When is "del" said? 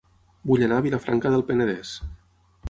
1.35-1.45